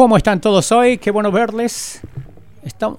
[0.00, 0.96] ¿Cómo están todos hoy?
[0.96, 2.00] Qué bueno verles.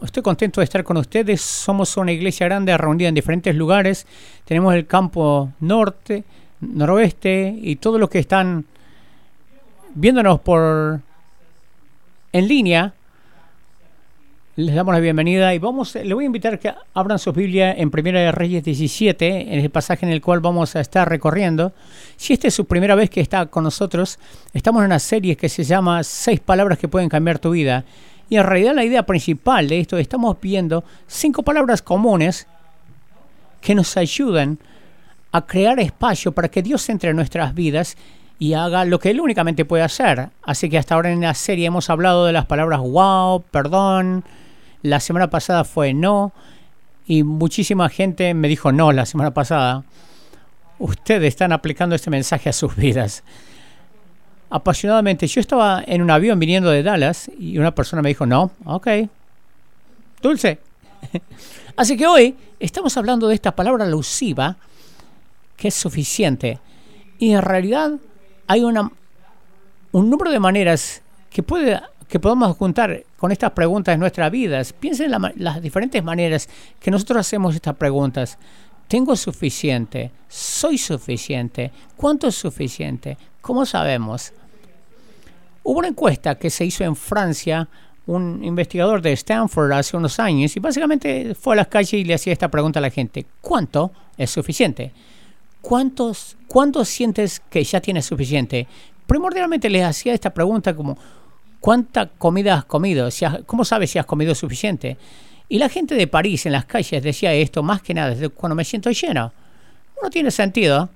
[0.03, 1.41] estoy contento de estar con ustedes.
[1.41, 4.05] Somos una iglesia grande reunida en diferentes lugares.
[4.45, 6.23] Tenemos el campo norte,
[6.59, 8.65] noroeste y todos los que están
[9.95, 11.01] viéndonos por
[12.33, 12.93] en línea
[14.57, 17.89] les damos la bienvenida y vamos, le voy a invitar que abran su Biblia en
[17.89, 21.71] Primera de Reyes 17, en el pasaje en el cual vamos a estar recorriendo.
[22.17, 24.19] Si esta es su primera vez que está con nosotros,
[24.53, 27.85] estamos en una serie que se llama Seis palabras que pueden cambiar tu vida.
[28.29, 32.45] Y en realidad la idea principal de esto, estamos viendo cinco palabras comunes
[33.61, 34.59] que nos ayudan
[35.31, 37.95] a crear espacio para que Dios entre en nuestras vidas
[38.37, 40.29] y haga lo que Él únicamente puede hacer.
[40.43, 44.25] Así que hasta ahora en la serie hemos hablado de las palabras wow, perdón,
[44.81, 46.31] la semana pasada fue no
[47.05, 49.83] y muchísima gente me dijo no la semana pasada.
[50.79, 53.23] Ustedes están aplicando este mensaje a sus vidas.
[54.49, 58.51] Apasionadamente, yo estaba en un avión viniendo de Dallas y una persona me dijo no,
[58.65, 58.87] ok,
[60.21, 60.59] dulce.
[61.75, 64.57] Así que hoy estamos hablando de esta palabra alusiva
[65.55, 66.59] que es suficiente.
[67.19, 67.91] Y en realidad
[68.47, 68.91] hay una,
[69.91, 71.79] un número de maneras que puede
[72.11, 74.73] que podemos juntar con estas preguntas en nuestras vidas.
[74.73, 78.39] Piensen en las diferentes maneras que nosotros hacemos estas preguntas.
[78.87, 80.09] ¿Tengo suficiente?
[80.27, 81.71] ¿Soy suficiente?
[81.95, 83.19] ¿Cuánto es suficiente?
[83.39, 84.33] ¿Cómo sabemos?
[85.61, 87.69] Hubo una encuesta que se hizo en Francia,
[88.07, 92.15] un investigador de Stanford hace unos años, y básicamente fue a las calles y le
[92.15, 93.27] hacía esta pregunta a la gente.
[93.39, 94.93] ¿Cuánto es suficiente?
[95.61, 98.67] ¿Cuántos, ¿Cuánto sientes que ya tienes suficiente?
[99.05, 100.97] Primordialmente les hacía esta pregunta como,
[101.61, 103.07] ¿Cuánta comida has comido?
[103.45, 104.97] ¿Cómo sabes si has comido suficiente?
[105.47, 108.65] Y la gente de París en las calles decía esto más que nada cuando me
[108.65, 109.31] siento lleno.
[110.01, 110.89] No tiene sentido.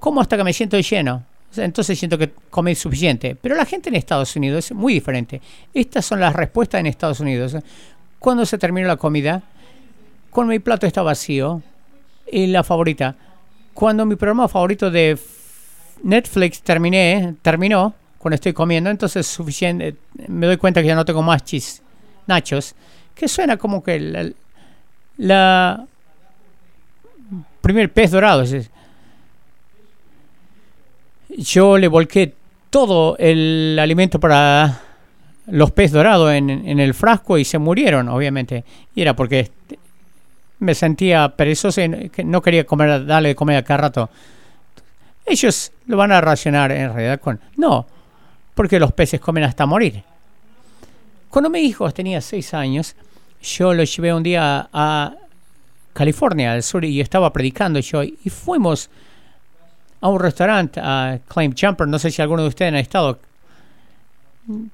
[0.00, 1.24] ¿Cómo hasta que me siento lleno?
[1.56, 3.36] Entonces siento que comí suficiente.
[3.40, 5.40] Pero la gente en Estados Unidos es muy diferente.
[5.72, 7.56] Estas son las respuestas en Estados Unidos.
[8.18, 9.42] Cuando se terminó la comida,
[10.30, 11.62] cuando mi plato está vacío,
[12.32, 13.14] y la favorita,
[13.74, 15.16] cuando mi programa favorito de
[16.02, 19.96] Netflix terminé, terminó, cuando estoy comiendo, entonces suficiente,
[20.28, 21.82] me doy cuenta que ya no tengo más chis,
[22.26, 22.74] nachos,
[23.14, 24.32] que suena como que
[25.18, 25.84] la,
[27.60, 28.42] primer pez dorado.
[31.36, 32.32] Yo le volqué
[32.70, 34.80] todo el alimento para
[35.48, 38.64] los pez dorados en, en, el frasco y se murieron, obviamente.
[38.94, 39.50] Y era porque
[40.60, 44.08] me sentía perezoso y no quería comer, darle de comer a cada rato.
[45.26, 47.38] Ellos lo van a racionar en realidad con...
[47.58, 47.86] No,
[48.54, 50.02] porque los peces comen hasta morir.
[51.28, 52.94] Cuando mi hijo tenía seis años,
[53.42, 55.14] yo lo llevé un día a
[55.92, 58.88] California, al sur, y estaba predicando yo, y fuimos
[60.00, 63.18] a un restaurante, a Claim Jumper, no sé si alguno de ustedes ha estado.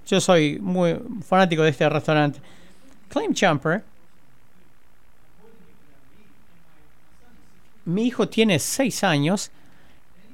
[0.06, 2.41] Yo soy muy fanático de este restaurante.
[3.08, 3.84] Claim Jumper.
[7.84, 9.50] Mi hijo tiene seis años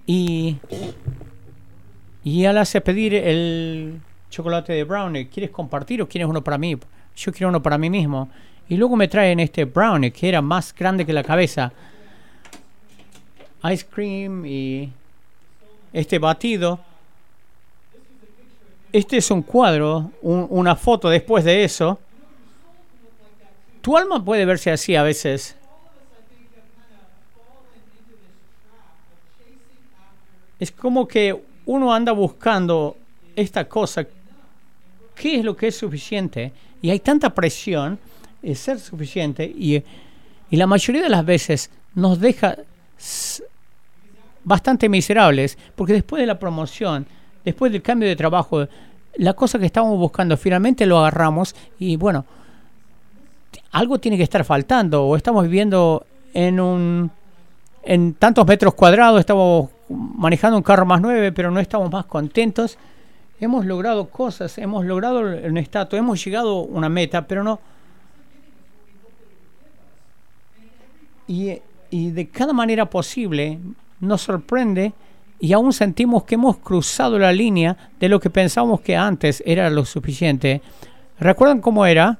[0.06, 0.56] y
[2.26, 4.00] y él hace pedir el
[4.30, 5.28] chocolate de brownie.
[5.28, 6.76] ¿Quieres compartir o quieres uno para mí?
[7.14, 8.28] Yo quiero uno para mí mismo.
[8.68, 11.72] Y luego me traen este brownie que era más grande que la cabeza.
[13.70, 14.90] Ice cream y
[15.92, 16.80] este batido.
[18.92, 21.96] Este es un cuadro, una foto después de eso.
[23.82, 25.54] Tu alma puede verse así a veces.
[30.58, 32.96] Es como que uno anda buscando
[33.34, 34.06] esta cosa,
[35.14, 36.52] ¿qué es lo que es suficiente?
[36.80, 37.98] Y hay tanta presión
[38.40, 39.82] de ser suficiente y,
[40.50, 42.56] y la mayoría de las veces nos deja
[44.44, 47.06] bastante miserables, porque después de la promoción,
[47.44, 48.66] después del cambio de trabajo,
[49.16, 52.24] la cosa que estábamos buscando finalmente lo agarramos y bueno,
[53.72, 57.10] algo tiene que estar faltando o estamos viviendo en un
[57.82, 62.78] en tantos metros cuadrados, estamos manejando un carro más nueve, pero no estamos más contentos.
[63.40, 67.60] Hemos logrado cosas, hemos logrado un estatus, hemos llegado a una meta, pero no.
[71.28, 71.60] Y,
[71.90, 73.58] y de cada manera posible
[74.00, 74.94] nos sorprende
[75.38, 79.68] y aún sentimos que hemos cruzado la línea de lo que pensábamos que antes era
[79.70, 80.62] lo suficiente.
[81.18, 82.18] ¿Recuerdan cómo era?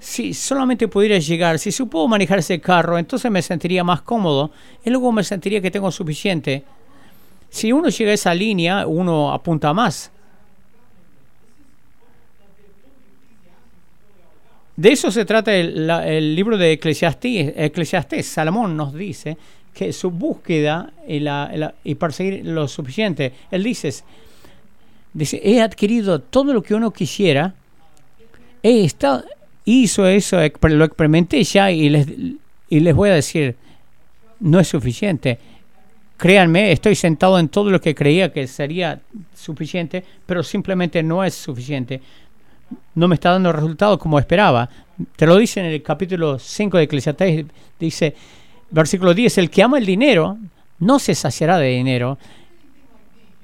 [0.00, 4.50] Si solamente pudiera llegar, si supo manejar ese carro, entonces me sentiría más cómodo
[4.84, 6.64] y luego me sentiría que tengo suficiente.
[7.48, 10.10] Si uno llega a esa línea, uno apunta más.
[14.76, 17.52] De eso se trata el, libro de Eclesiastés.
[17.54, 18.26] Eclesiastés.
[18.26, 19.36] Salomón nos dice
[19.74, 23.34] que su búsqueda y, la, y perseguir lo suficiente.
[23.50, 23.92] Él dice,
[25.12, 27.54] Dice, he adquirido todo lo que uno quisiera,
[28.62, 29.24] he estado,
[29.64, 32.06] hizo eso, lo experimenté ya y les,
[32.68, 33.56] y les voy a decir,
[34.40, 35.38] no es suficiente.
[36.16, 39.00] Créanme, estoy sentado en todo lo que creía que sería
[39.34, 42.00] suficiente, pero simplemente no es suficiente.
[42.94, 44.68] No me está dando resultados como esperaba.
[45.16, 47.46] Te lo dice en el capítulo 5 de Eclesiastes,
[47.78, 48.14] dice,
[48.70, 50.36] versículo 10, el que ama el dinero
[50.78, 52.18] no se saciará de dinero.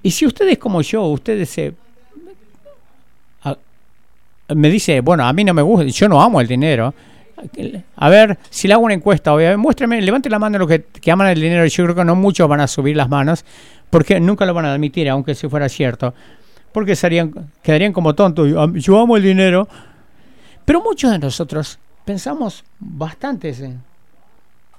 [0.03, 1.75] Y si ustedes como yo, ustedes se...
[4.55, 6.95] me dice, bueno, a mí no me gusta, yo no amo el dinero.
[7.97, 11.29] A ver, si le hago una encuesta, muéstrame, levante la mano los que, que aman
[11.29, 11.67] el dinero.
[11.67, 13.45] Yo creo que no muchos van a subir las manos,
[13.91, 16.15] porque nunca lo van a admitir, aunque si fuera cierto.
[16.73, 17.33] Porque serían,
[17.63, 18.49] quedarían como tontos.
[18.75, 19.69] Yo amo el dinero.
[20.65, 23.55] Pero muchos de nosotros pensamos bastante,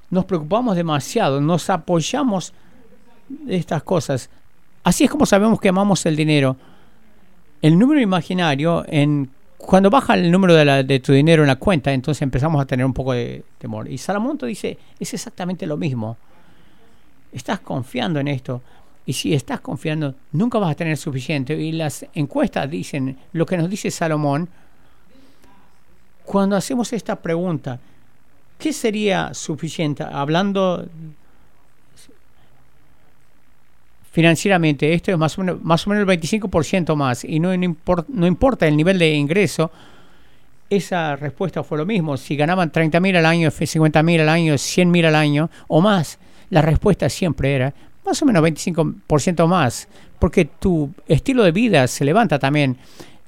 [0.10, 2.54] nos preocupamos demasiado, nos apoyamos
[3.30, 4.30] de estas cosas.
[4.84, 6.58] Así es como sabemos que amamos el dinero.
[7.62, 12.22] El número imaginario en cuando baja el número de, tu dinero en la cuenta, entonces
[12.22, 13.90] empezamos a tener un poco de temor.
[13.90, 16.16] Y Salamonto dice, es exactamente lo mismo.
[17.32, 18.62] Estás confiando en esto.
[19.06, 21.56] Y si estás confiando, nunca vas a tener suficiente.
[21.56, 24.48] Y las encuestas dicen, lo que nos dice Salomón,
[26.24, 27.80] cuando hacemos esta pregunta,
[28.60, 30.04] ¿qué sería suficiente?
[30.04, 30.88] Hablando
[34.18, 38.26] financieramente esto es más o menos, más o menos el 25% más y no, no,
[38.26, 39.70] importa el nivel de ingreso,
[40.72, 42.18] esa respuesta fue lo mismo.
[42.18, 45.82] Si ganaban 30 mil al año, 50 mil al año, 100 mil al año o
[45.82, 46.18] más,
[46.50, 49.88] la respuesta siempre era más o menos 25% más,
[50.18, 52.76] porque tu estilo de vida se levanta también.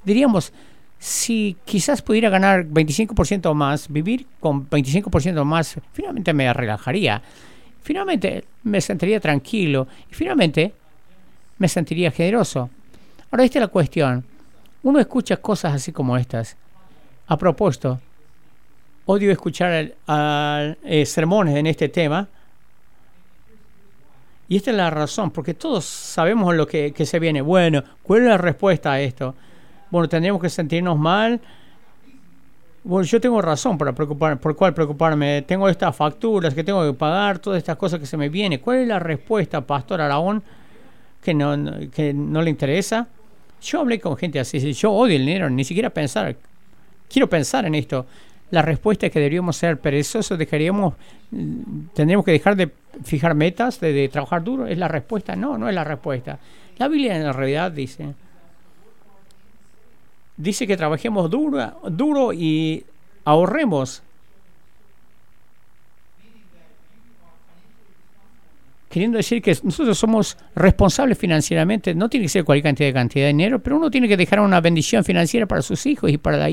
[0.04, 0.52] Diríamos,
[0.98, 7.22] si quizás pudiera ganar 25% más, vivir con 25% más, finalmente me relajaría.
[7.84, 10.74] Finalmente me sentiría tranquilo y finalmente
[11.60, 12.70] me sentiría generoso.
[13.30, 14.26] Ahora, esta es la cuestión.
[14.82, 16.58] Uno escucha cosas así como estas.
[17.28, 18.00] A propósito,
[19.06, 22.28] odio escuchar eh, sermones en este tema.
[24.48, 27.42] Y esta es la razón, porque todos sabemos lo que, se viene.
[27.42, 29.36] Bueno, ¿cuál es la respuesta a esto?
[29.92, 31.40] Bueno, tendríamos que sentirnos mal.
[32.84, 35.44] Bueno, yo tengo razón para preocupar, por cuál preocuparme.
[35.44, 38.60] Tengo estas facturas que tengo que pagar, todas estas cosas que se me vienen.
[38.60, 40.42] ¿Cuál es la respuesta, Pastor Araón?
[41.22, 41.56] Que no,
[41.92, 43.08] que no le interesa.
[43.62, 46.36] Yo hablé con gente así, yo odio el dinero, ni siquiera pensar,
[47.10, 48.06] quiero pensar en esto.
[48.52, 50.96] La respuesta es que deberíamos ser perezosos, dejaríamos,
[51.32, 52.72] mm, tendríamos que dejar de
[53.04, 54.66] fijar metas, de, trabajar duro.
[54.66, 55.36] ¿Es la respuesta?
[55.36, 56.40] No, no es la respuesta.
[56.78, 58.14] La Biblia en realidad dice,
[60.38, 62.86] dice que trabajemos duro, duro y
[63.26, 64.02] ahorremos
[68.90, 73.26] queriendo decir que nosotros somos responsables financieramente, no tiene que ser cualquier cantidad de cantidad
[73.26, 76.50] de dinero, pero uno tiene que dejar una bendición financiera para sus hijos y para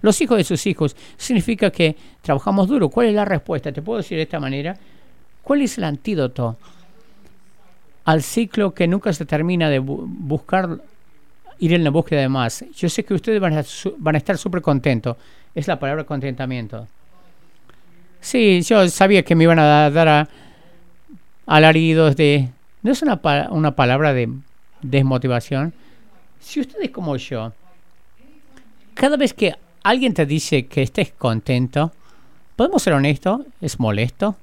[0.00, 0.94] los hijos de sus hijos.
[1.16, 2.88] Significa que trabajamos duro.
[2.88, 3.72] ¿Cuál es la respuesta?
[3.72, 4.76] Te puedo decir de esta manera.
[5.42, 6.56] ¿Cuál es el antídoto
[8.04, 10.78] al ciclo que nunca se termina de buscar
[11.58, 12.64] ir en la búsqueda de más?
[12.76, 13.64] Yo sé que ustedes van a,
[13.98, 15.16] van a estar súper contentos.
[15.56, 16.86] Es la palabra contentamiento.
[18.20, 20.28] Sí, yo sabía que me iban a dar a
[21.50, 22.48] alaridos de...
[22.82, 23.20] No es una,
[23.50, 24.28] una palabra de
[24.82, 25.74] desmotivación.
[26.38, 27.52] Si ustedes como yo,
[28.94, 31.92] cada vez que alguien te dice que estés contento,
[32.54, 34.36] podemos ser honestos, es molesto.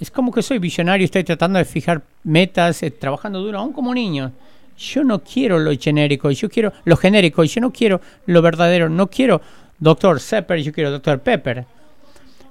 [0.00, 3.94] Es como que soy visionario, estoy tratando de fijar metas, eh, trabajando duro, aún como
[3.94, 4.32] niño.
[4.76, 9.06] Yo no quiero lo genérico, yo quiero lo genérico, yo no quiero lo verdadero, no
[9.06, 9.40] quiero
[9.78, 10.18] Dr.
[10.18, 11.20] Sepper, yo quiero Dr.
[11.20, 11.66] Pepper.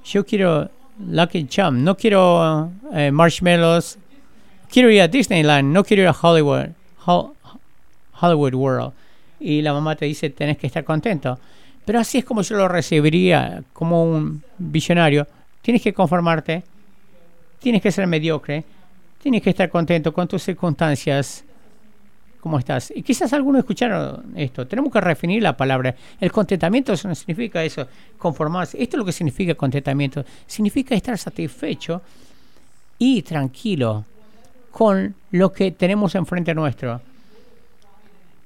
[0.04, 3.98] Yo quiero Lucky Charm, no quiero eh, marshmallows,
[4.70, 6.70] quiero ir a Disneyland, no quiero ir a Hollywood,
[7.06, 8.94] Hollywood World.
[9.40, 11.40] Y la mamá te dice, tenés que estar contento.
[11.86, 15.28] Pero así es como yo lo recibiría como un visionario.
[15.62, 16.64] Tienes que conformarte,
[17.60, 18.64] tienes que ser mediocre,
[19.22, 21.44] tienes que estar contento con tus circunstancias
[22.40, 22.94] ¿Cómo estás?
[22.96, 24.66] Y quizás algunos escucharon esto.
[24.66, 25.94] Tenemos que refinir la palabra.
[26.20, 27.86] El contentamiento no significa eso,
[28.18, 28.82] conformarse.
[28.82, 30.24] Esto es lo que significa contentamiento.
[30.48, 32.02] Significa estar satisfecho
[32.98, 34.06] y tranquilo
[34.72, 37.02] con lo que tenemos enfrente nuestro.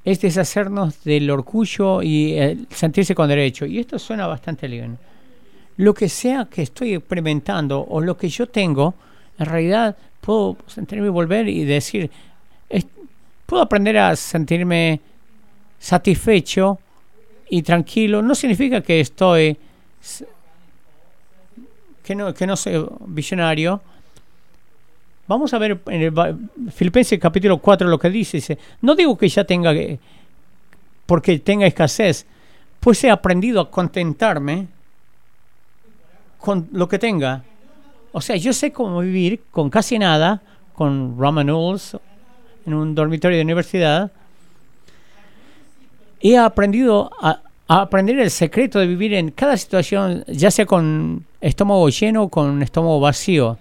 [0.03, 3.65] Es deshacernos del orgullo y eh, sentirse con derecho.
[3.65, 4.97] Y esto suena bastante bien.
[5.77, 8.95] Lo que sea que estoy experimentando o lo que yo tengo,
[9.38, 12.09] en realidad puedo sentirme y volver y decir,
[13.45, 15.00] puedo aprender a sentirme
[15.79, 16.79] satisfecho
[17.50, 18.21] y tranquilo.
[18.21, 19.57] No significa que estoy
[22.03, 23.81] que no, que no soy visionario.
[25.27, 28.57] Vamos a ver en el Filipenses capítulo 4 lo que dice.
[28.81, 30.00] no digo que ya tenga, que-
[31.05, 32.25] porque tenga escasez,
[32.79, 34.67] pues he aprendido a contentarme
[36.38, 37.43] con lo que tenga.
[38.12, 40.41] O sea, yo sé cómo vivir con casi nada,
[40.73, 41.97] con ramen noodles
[42.65, 44.12] en un dormitorio de universidad.
[46.22, 51.89] He aprendido a, aprender el secreto de vivir en cada situación, ya sea con estómago
[51.89, 53.58] lleno o con estómago vacío.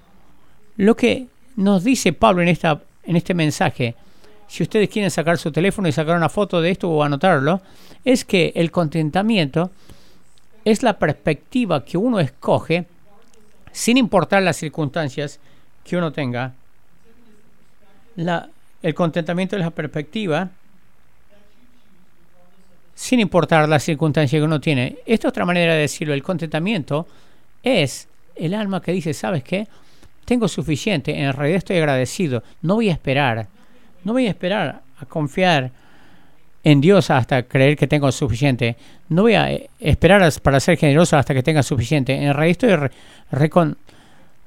[0.76, 3.94] Lo que nos dice Pablo en, esta, en este mensaje,
[4.48, 7.60] si ustedes quieren sacar su teléfono y sacar una foto de esto o anotarlo,
[8.04, 9.70] es que el contentamiento
[10.64, 12.84] es la perspectiva que uno escoge
[13.72, 15.40] sin importar las circunstancias
[15.84, 16.52] que uno tenga.
[18.16, 18.48] La-
[18.82, 20.50] el contentamiento es la perspectiva
[22.94, 24.98] sin importar las circunstancias que uno tiene.
[25.06, 27.06] Esta otra manera de decirlo, el contentamiento
[27.62, 29.66] es el alma que dice, ¿sabes qué?
[30.24, 33.48] Tengo suficiente, en realidad estoy agradecido, no voy a esperar,
[34.04, 35.70] no voy a esperar a confiar
[36.64, 38.76] en Dios hasta creer que tengo suficiente,
[39.08, 42.90] no voy a esperar para ser generoso hasta que tenga suficiente, en realidad estoy re-
[43.32, 43.76] recon-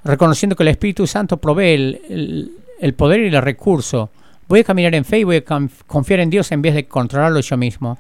[0.05, 4.11] reconociendo que el Espíritu Santo provee el- el poder y el recurso.
[4.47, 6.87] Voy a caminar en fe y voy a conf- confiar en Dios en vez de
[6.87, 7.97] controlarlo yo mismo.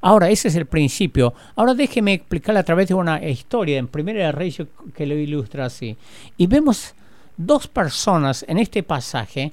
[0.00, 1.32] Ahora, ese es el principio.
[1.56, 5.66] Ahora déjeme explicarle a través de una historia en Primera de Reyes que lo ilustra
[5.66, 5.96] así.
[6.36, 6.94] Y vemos
[7.36, 9.52] dos personas en este pasaje.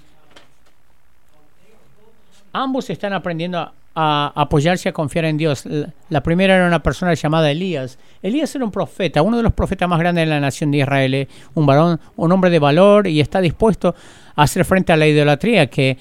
[2.51, 5.65] Ambos están aprendiendo a, a apoyarse, a confiar en Dios.
[5.65, 7.97] La, la primera era una persona llamada Elías.
[8.21, 11.29] Elías era un profeta, uno de los profetas más grandes de la nación de Israel,
[11.53, 13.95] un varón, un hombre de valor y está dispuesto
[14.35, 15.97] a hacer frente a la idolatría que,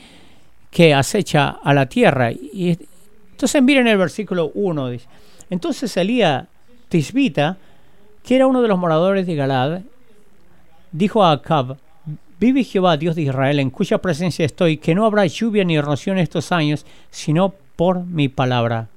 [0.71, 2.31] que acecha a la tierra.
[2.33, 2.79] Y
[3.33, 4.89] entonces miren el versículo 1.
[4.91, 5.07] Dice,
[5.51, 6.47] entonces Elías
[6.89, 7.57] Tisbita,
[8.25, 9.81] que era uno de los moradores de Galad,
[10.93, 11.77] dijo a Acab,
[12.39, 16.19] vive Jehová, Dios de Israel, en cuya presencia estoy, que no habrá lluvia ni en
[16.19, 18.89] estos años, sino por mi palabra.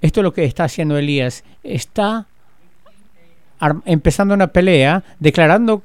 [0.00, 1.44] Esto es lo que está haciendo Elías.
[1.62, 2.26] Está
[3.84, 5.82] empezando una pelea, declarando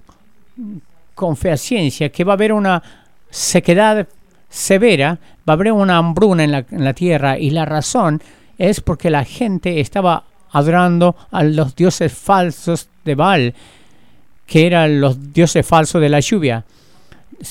[1.13, 2.81] con fehaciencia que va a haber una
[3.29, 4.07] sequedad
[4.55, 8.21] severa, va a haber una hambruna en la, tierra y la razón
[8.57, 13.53] es porque la gente estaba adorando a los dioses falsos de Baal,
[14.47, 16.63] que eran los dioses falsos de la lluvia.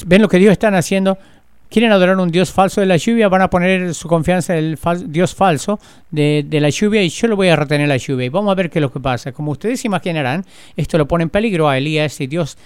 [0.07, 1.19] ¿Ven lo que Dios están haciendo?
[1.69, 4.79] Quieren adorar un dios falso de la lluvia, van a poner su confianza en el
[5.07, 5.81] dios falso
[6.11, 8.27] de, de la lluvia y yo lo voy a retener la lluvia.
[8.27, 9.33] Y vamos a ver qué es lo que pasa.
[9.33, 10.45] Como ustedes imaginarán,
[10.77, 12.57] esto lo pone en peligro a Elías y Dios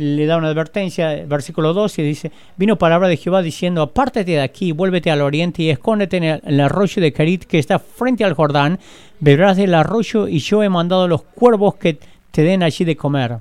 [0.00, 4.40] le da una advertencia, versículo 2, y dice, vino palabra de Jehová diciendo, apártate de
[4.40, 7.78] aquí, vuélvete al oriente y escóndete en el, en el arroyo de Carit que está
[7.78, 8.78] frente al Jordán,
[9.20, 11.98] beberás del arroyo y yo he mandado los cuervos que
[12.30, 13.38] te den allí de comer.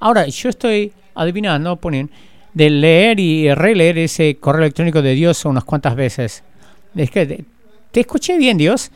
[0.00, 2.10] Ahora, yo estoy adivinando, ponen,
[2.54, 6.42] de leer y releer ese correo electrónico de Dios unas cuantas veces.
[6.94, 7.44] Es que, te,
[7.92, 8.90] te escuché bien, Dios.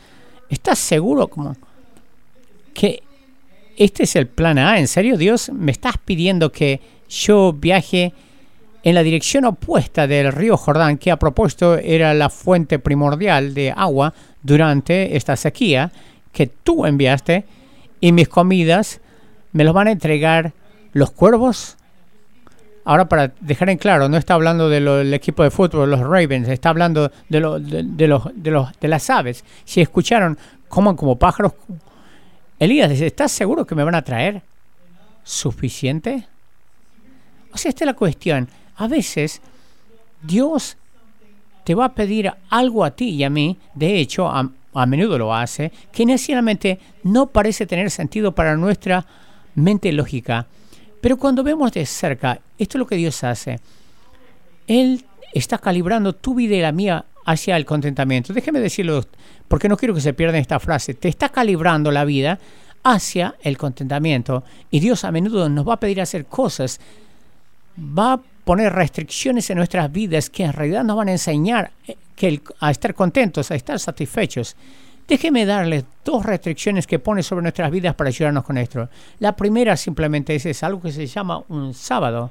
[0.48, 1.56] ¿Estás seguro como
[2.72, 3.02] que
[3.80, 4.78] este es el plan A?
[4.78, 5.50] ¿En serio, Dios?
[5.54, 8.12] ¿Me estás pidiendo que yo viaje
[8.82, 13.72] en la dirección opuesta del río Jordán, que a propósito era la fuente primordial de
[13.74, 15.92] agua durante esta sequía,
[16.30, 17.46] que tú enviaste,
[18.00, 19.00] y mis comidas
[19.52, 20.52] me los van a entregar
[20.92, 21.78] los cuervos?
[22.84, 26.68] Ahora, para dejar en claro, no está hablando del equipo de fútbol, los Ravens, está
[26.68, 29.42] hablando de, lo, de, de, los, de, los, de las aves.
[29.64, 30.36] Si escucharon,
[30.68, 31.54] coman como pájaros.
[32.60, 34.42] Elías ¿estás seguro que me van a traer
[35.24, 36.26] suficiente?
[37.52, 38.48] O sea, esta es la cuestión.
[38.76, 39.40] A veces
[40.22, 40.76] Dios
[41.64, 45.16] te va a pedir algo a ti y a mí, de hecho, a, a menudo
[45.16, 49.06] lo hace, que inicialmente no parece tener sentido para nuestra
[49.54, 50.46] mente lógica.
[51.00, 53.58] Pero cuando vemos de cerca, esto es lo que Dios hace.
[54.66, 55.02] Él
[55.32, 58.32] está calibrando tu vida y la mía hacia el contentamiento.
[58.32, 59.04] Déjeme decirlo,
[59.48, 60.94] porque no quiero que se pierda esta frase.
[60.94, 62.38] Te está calibrando la vida
[62.82, 64.44] hacia el contentamiento.
[64.70, 66.80] Y Dios a menudo nos va a pedir hacer cosas.
[67.78, 71.70] Va a poner restricciones en nuestras vidas que en realidad nos van a enseñar
[72.16, 74.56] que el, a estar contentos, a estar satisfechos.
[75.06, 78.88] Déjeme darles dos restricciones que pone sobre nuestras vidas para ayudarnos con esto.
[79.18, 82.30] La primera simplemente es algo que se llama un sábado.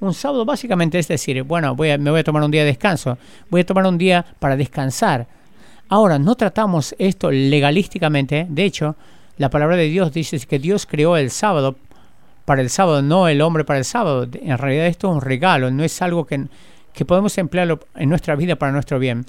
[0.00, 2.68] Un sábado básicamente es decir, bueno, voy a, me voy a tomar un día de
[2.68, 5.26] descanso, voy a tomar un día para descansar.
[5.88, 8.96] Ahora, no tratamos esto legalísticamente, de hecho,
[9.38, 11.76] la palabra de Dios dice que Dios creó el sábado
[12.44, 14.26] para el sábado, no el hombre para el sábado.
[14.32, 16.46] En realidad esto es un regalo, no es algo que,
[16.92, 19.26] que podemos emplearlo en nuestra vida para nuestro bien.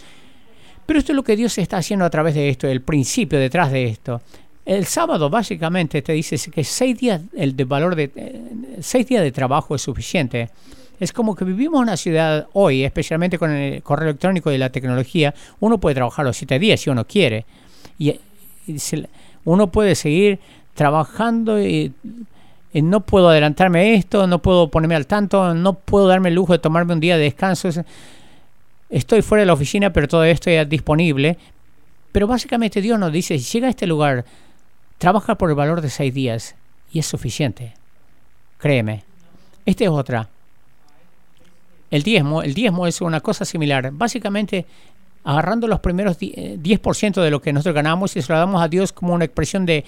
[0.86, 3.72] Pero esto es lo que Dios está haciendo a través de esto, el principio detrás
[3.72, 4.22] de esto.
[4.68, 8.42] El sábado básicamente te dice que seis días el de valor de eh,
[8.82, 10.50] seis días de trabajo es suficiente.
[11.00, 14.70] Es como que vivimos en una ciudad hoy, especialmente con el correo electrónico y la
[14.70, 17.46] tecnología, uno puede trabajar los siete días si uno quiere.
[17.98, 18.20] Y,
[19.46, 20.40] uno puede seguir
[20.74, 21.94] trabajando y,
[22.74, 26.60] no puedo adelantarme esto, no puedo ponerme al tanto, no puedo darme el lujo de
[26.60, 27.70] tomarme un día de descanso.
[28.90, 31.38] Estoy fuera de la oficina, pero todo esto ya disponible.
[32.12, 34.26] Pero básicamente Dios nos dice, si llega a este lugar,
[34.98, 36.56] trabaja por el valor de seis días
[36.92, 37.74] y es suficiente.
[38.58, 39.04] Créeme.
[39.66, 40.30] Esta es otra.
[41.92, 43.92] El diezmo, el diezmo es una cosa similar.
[43.92, 44.66] Básicamente,
[45.24, 48.92] agarrando los primeros 10% de lo que nosotros ganamos y se lo damos a Dios
[48.92, 49.86] como una expresión de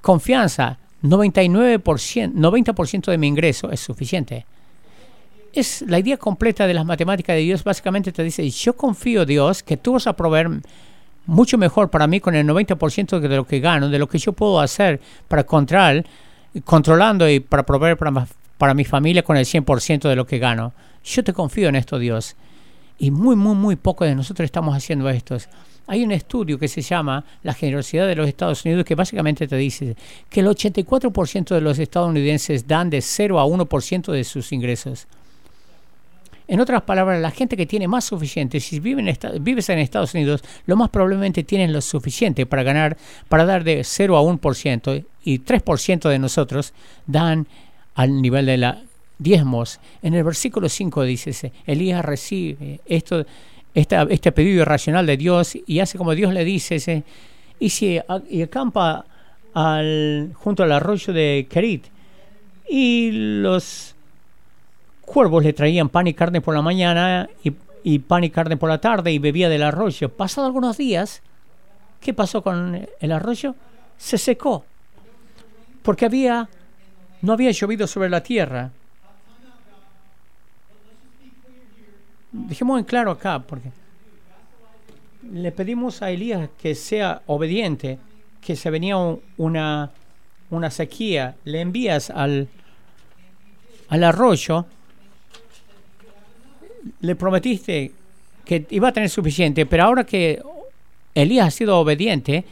[0.00, 0.78] confianza.
[1.02, 4.44] 99%, 90% de mi ingreso es suficiente.
[5.52, 7.64] Es la idea completa de las matemáticas de Dios.
[7.64, 10.48] Básicamente te dice, yo confío Dios que tú vas a proveer
[11.30, 14.32] mucho mejor para mí con el 90% de lo que gano, de lo que yo
[14.32, 16.04] puedo hacer para controlar,
[16.64, 18.26] controlando y para proveer para,
[18.58, 20.72] para mi familia con el 100% de lo que gano.
[21.04, 22.34] Yo te confío en esto, Dios.
[22.98, 25.38] Y muy, muy, muy poco de nosotros estamos haciendo esto.
[25.86, 29.56] Hay un estudio que se llama La generosidad de los Estados Unidos que básicamente te
[29.56, 29.96] dice
[30.28, 35.06] que el 84% de los estadounidenses dan de 0 a 1% de sus ingresos.
[36.50, 40.14] En otras palabras, la gente que tiene más suficiente, si vive en vives en Estados
[40.14, 42.96] Unidos, lo más probablemente tienen lo suficiente para ganar,
[43.28, 46.72] para dar de 0 a 1%, y 3% de nosotros
[47.06, 47.46] dan
[47.94, 48.82] al nivel de la
[49.16, 49.78] diezmos.
[50.02, 53.24] En el versículo 5 dice, Elías recibe esto,
[53.72, 57.04] este pedido irracional de Dios y hace como Dios le dice,
[57.60, 59.04] y si y acampa
[59.54, 61.84] al, junto al arroyo de Kerit,
[62.68, 63.94] y los
[65.10, 67.52] cuervos le traían pan y carne por la mañana y,
[67.82, 70.08] y pan y carne por la tarde y bebía del arroyo.
[70.08, 71.20] Pasado algunos días,
[72.00, 73.56] ¿qué pasó con el arroyo?
[73.98, 74.64] Se secó,
[75.82, 76.48] porque había
[77.22, 78.70] no había llovido sobre la tierra.
[82.32, 83.70] Dejemos en claro acá, porque
[85.32, 87.98] le pedimos a Elías que sea obediente,
[88.40, 88.96] que se venía
[89.36, 89.90] una,
[90.50, 92.48] una sequía, le envías al,
[93.88, 94.66] al arroyo,
[97.00, 97.92] le prometiste
[98.44, 100.42] que iba a tener suficiente, pero ahora que
[101.14, 102.44] Elías ha sido obediente,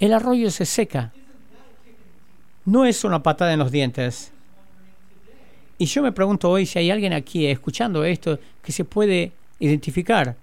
[0.00, 1.12] el arroyo se seca
[2.68, 4.30] no es una patada en los dientes.
[5.78, 10.36] Y yo me pregunto hoy si hay alguien aquí escuchando esto que se puede identificar.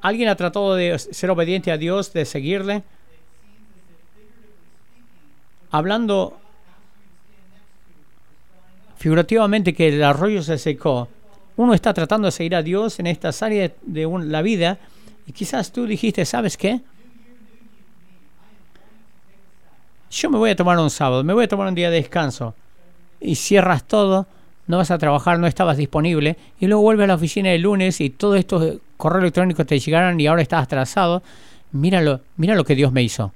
[0.00, 2.82] ¿Alguien ha tratado de ser obediente a Dios, de seguirle?
[5.70, 6.40] Hablando
[9.02, 11.08] figurativamente que el arroyo se secó,
[11.56, 14.78] uno está tratando de seguir a Dios en estas áreas de la vida
[15.26, 16.80] y quizás tú dijiste, ¿sabes qué?
[20.08, 22.54] yo me voy a tomar un sábado, me voy a tomar un día de descanso.
[23.20, 24.26] Y cierras todo,
[24.68, 28.00] no vas a trabajar, no estabas disponible, y luego vuelves a la oficina el lunes
[28.00, 31.24] y todos estos correos electrónicos te llegaron y ahora estás atrasado.
[31.72, 33.32] Míralo, mira lo que Dios me hizo.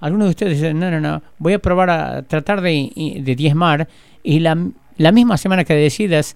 [0.00, 3.88] Algunos de ustedes dicen, no, no, no, voy a probar a tratar de, de diezmar
[4.24, 4.58] y la,
[4.96, 6.34] la misma semana que decidas,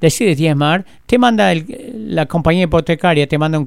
[0.00, 1.52] decides diezmar, te manda
[1.92, 3.66] la compañía hipotecaria, te manda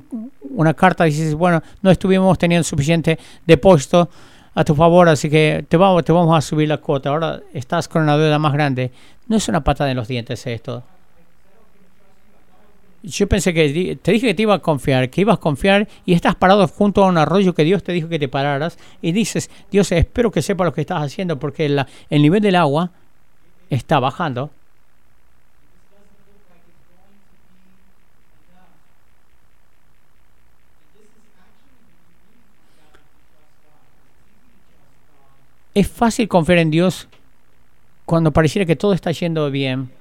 [0.50, 4.10] una carta dices, bueno, no estuvimos teniendo suficiente depósito
[4.56, 7.10] a tu favor, así que te vamos, te vamos a subir la cuota.
[7.10, 8.92] Ahora estás con una deuda más grande.
[9.28, 10.84] No es una patada en los dientes esto.
[13.04, 16.14] Yo pensé que te dije que te iba a confiar, que ibas a confiar y
[16.14, 19.52] estás parado junto a un arroyo que Dios te dijo que te pararas y dices,
[19.70, 22.92] Dios, espero que sepa lo que estás haciendo porque el nivel del agua
[23.70, 24.52] está bajando.
[35.74, 37.08] Es fácil confiar en Dios
[38.06, 39.92] cuando pareciera que todo está yendo bien.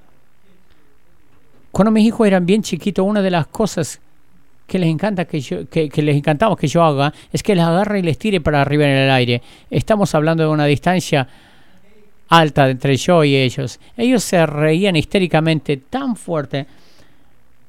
[1.70, 4.00] Cuando mis hijos eran bien chiquitos, una de las cosas
[4.66, 7.98] que les encanta que yo, que, les encantamos que yo haga es que les agarre
[7.98, 9.42] y les tire para arriba en el aire.
[9.70, 11.28] Estamos hablando de una distancia
[12.28, 13.78] alta entre yo y ellos.
[13.96, 16.66] Ellos se reían histéricamente tan fuerte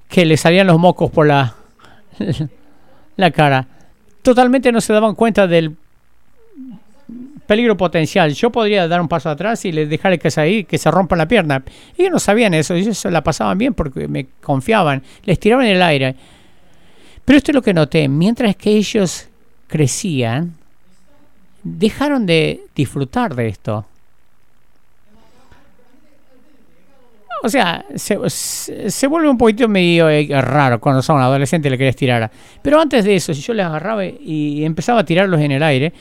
[0.07, 1.55] que les salían los mocos por la,
[3.17, 3.67] la cara.
[4.21, 5.75] Totalmente no se daban cuenta del
[7.45, 8.33] peligro potencial.
[8.33, 11.27] Yo podría dar un paso atrás y les dejarle que se, que se rompa la
[11.27, 11.63] pierna.
[11.97, 15.81] Ellos no sabían eso, ellos se la pasaban bien porque me confiaban, les tiraban el
[15.81, 16.15] aire.
[17.25, 19.27] Pero esto es lo que noté, mientras que ellos
[19.67, 20.55] crecían,
[21.63, 23.85] dejaron de disfrutar de esto.
[27.43, 31.77] O sea, se, se, vuelve un poquito medio eh, raro cuando son adolescentes y le
[31.77, 32.29] querés tirar.
[32.61, 35.93] Pero antes de eso, yo les agarraba y empezaba a tirarlos en el aire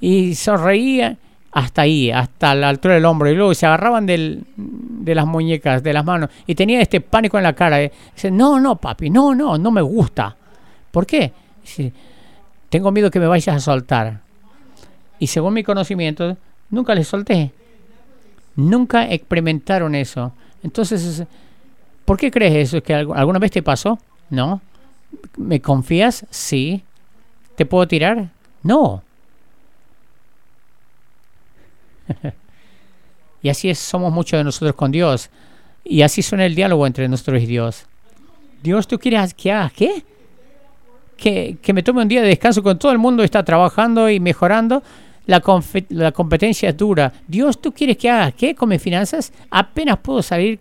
[0.00, 1.16] y sonreía
[1.56, 5.82] hasta ahí, hasta la altura del hombro, y luego se agarraban del, de las muñecas,
[5.82, 7.80] de las manos, y tenía este pánico en la cara.
[7.82, 7.90] eh.
[8.14, 10.36] Dice, no, no, papi, no, no, no me gusta.
[10.90, 11.32] ¿Por qué?
[11.62, 11.94] Dice,
[12.68, 14.20] tengo miedo que me vayas a soltar.
[15.18, 16.36] Y según mi conocimiento,
[16.68, 17.52] nunca les solté.
[18.56, 20.32] Nunca experimentaron eso.
[20.62, 21.22] Entonces,
[22.04, 22.76] ¿por qué crees eso?
[22.78, 23.98] ¿Es que algu- alguna vez te pasó?
[24.30, 24.60] No.
[25.36, 26.26] ¿Me confías?
[26.30, 26.82] Sí.
[27.56, 28.28] ¿Te puedo tirar?
[28.62, 29.02] No.
[33.42, 35.30] y así es, somos muchos de nosotros con Dios.
[35.84, 37.84] Y así suena el diálogo entre nosotros y Dios.
[38.62, 40.02] Dios, ¿tú quieres que haga qué?
[41.16, 44.18] Que, que me tome un día de descanso cuando todo el mundo está trabajando y
[44.20, 44.82] mejorando.
[45.26, 45.42] La,
[45.90, 47.12] la competencia es dura.
[47.26, 49.32] Dios, ¿tú quieres que haga qué con mis finanzas?
[49.50, 50.58] Apenas puedo salir,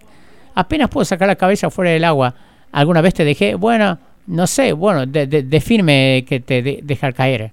[0.55, 2.33] apenas puedo sacar la cabeza fuera del agua.
[2.71, 3.55] ¿Alguna vez te dejé?
[3.55, 3.97] Bueno,
[4.27, 7.51] no sé, bueno, de, de- que te de- dejar caer.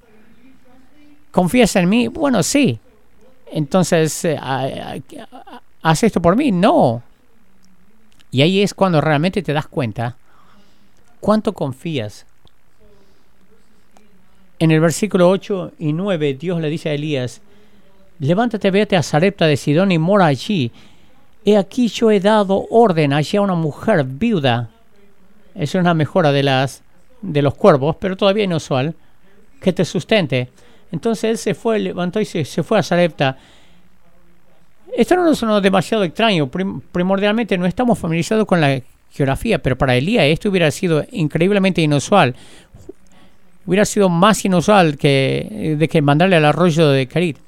[1.31, 2.09] ¿Confías en mí?
[2.09, 2.79] Bueno, sí.
[3.53, 4.39] Entonces, eh,
[5.83, 6.51] ¿haz esto por mí?
[6.51, 7.03] No.
[8.31, 10.17] Y ahí es cuando realmente te das cuenta
[11.21, 12.25] cuánto confías.
[14.63, 17.41] En el versículo 8 y 9, Dios le dice a Elías,
[18.21, 20.71] levántate, vete a Sarepta de Sidón y mora allí.
[21.45, 24.71] He aquí yo he dado orden allí a una mujer viuda.
[25.57, 26.83] Es una mejora de las
[27.23, 28.95] de los cuervos, pero todavía inusual,
[29.61, 30.49] que te sustente.
[30.93, 33.37] Entonces él se fue, levantó y se, se fue a Sarepta.
[34.97, 36.47] Esto no nos sonó demasiado extraño.
[36.49, 41.83] Prim- primordialmente no estamos familiarizados con la geografía, pero para Elías esto hubiera sido increíblemente
[41.83, 42.37] inusual.
[43.67, 47.39] Hubiera sido más inusual que, de que mandarle al arroyo de Carit.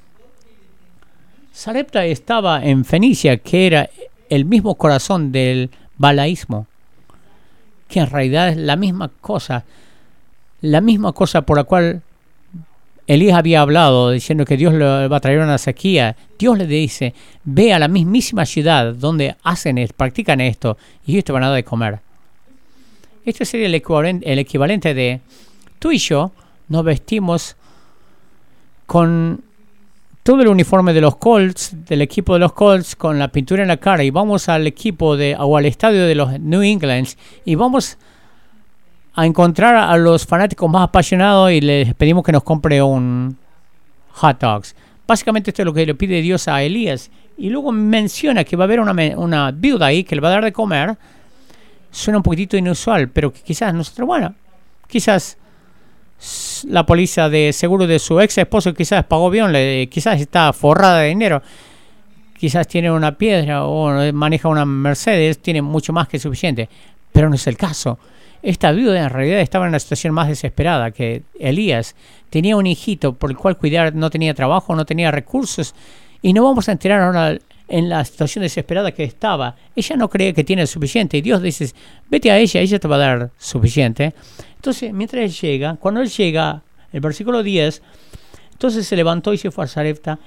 [1.51, 3.89] Sarepta estaba en Fenicia, que era
[4.29, 6.67] el mismo corazón del balaísmo,
[7.87, 9.63] que en realidad es la misma cosa,
[10.61, 12.01] la misma cosa por la cual
[13.07, 16.15] Elías había hablado, diciendo que Dios le va a traer una sequía.
[16.39, 21.31] Dios le dice, ve a la mismísima ciudad donde hacen, practican esto, y ellos te
[21.31, 21.99] van a dar de comer.
[23.23, 25.21] Esto sería el equivalente de
[25.85, 26.31] tú y yo
[26.67, 27.55] nos vestimos
[28.87, 29.43] con
[30.23, 33.67] todo el uniforme de los Colts, del equipo de los Colts, con la pintura en
[33.67, 37.09] la cara, y vamos al equipo de, o al estadio de los New England,
[37.45, 37.99] y vamos
[39.13, 43.37] a encontrar a los fanáticos más apasionados y les pedimos que nos compre un
[44.13, 44.75] hot dogs.
[45.05, 47.11] Básicamente esto es lo que le pide Dios a Elías.
[47.37, 50.31] Y luego menciona que va a haber una, una viuda ahí que le va a
[50.31, 50.97] dar de comer.
[51.91, 54.33] Suena un poquitito inusual, pero que quizás nosotros, bueno,
[54.87, 55.37] quizás
[56.67, 60.99] la póliza de seguro de su ex esposo quizás pagó bien, le- quizás está forrada
[60.99, 61.41] de dinero,
[62.37, 66.69] quizás tiene una piedra o maneja una Mercedes, tiene mucho más que suficiente,
[67.11, 67.99] pero no es el caso.
[68.41, 71.95] Esta viuda en realidad estaba en una situación más desesperada que Elías.
[72.29, 75.73] Tenía un hijito por el cual cuidar, no tenía trabajo, no tenía recursos.
[76.21, 79.55] Y no vamos a enterar ahora en la situación desesperada que estaba.
[79.75, 81.17] Ella no cree que tiene suficiente.
[81.17, 81.73] Y Dios dice,
[82.09, 84.13] vete a ella, ella te va a dar suficiente.
[84.55, 87.81] Entonces, mientras él llega, cuando él llega, el versículo 10,
[88.53, 90.17] entonces se levantó y se fue a Sarepta.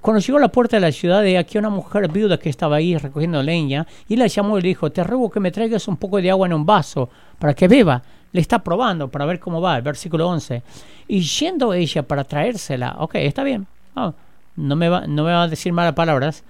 [0.00, 2.76] Cuando llegó a la puerta de la ciudad, de aquí una mujer viuda que estaba
[2.76, 5.96] ahí recogiendo leña, y la llamó y le dijo, te ruego que me traigas un
[5.96, 7.08] poco de agua en un vaso
[7.38, 8.02] para que beba.
[8.30, 10.62] Le está probando para ver cómo va, el versículo 11.
[11.08, 13.66] Y yendo ella para traérsela, ok, está bien,
[13.98, 14.12] Ah,
[14.54, 16.44] no, me va, no me va a decir malas palabras.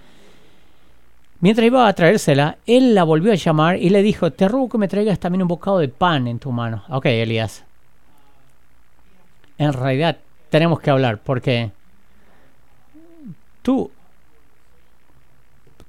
[1.40, 4.78] Mientras iba a traérsela, él la volvió a llamar y le dijo, te ruego que
[4.78, 6.82] me traigas también un bocado de pan en tu mano.
[6.88, 7.64] Ok, Elías.
[9.56, 10.18] En realidad
[10.50, 11.70] tenemos que hablar porque
[13.62, 13.90] tú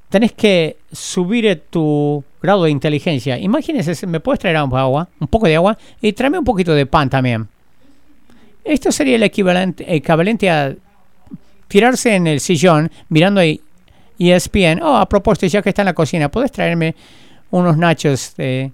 [0.10, 3.38] tenés que subir tu grado de inteligencia.
[3.38, 5.08] Imagínese, ¿me puedes traer agua?
[5.20, 7.48] Un poco de agua y tráeme un poquito de pan también.
[8.64, 10.76] Esto sería el equivalente a
[11.68, 13.62] tirarse en el sillón mirando ahí
[14.20, 14.82] ESPN.
[14.84, 16.96] Oh, a propósito, ya que está en la cocina, ¿puedes traerme
[17.52, 18.72] unos nachos de-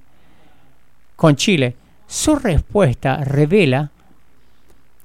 [1.16, 1.76] con chile?
[2.08, 3.90] Su respuesta revela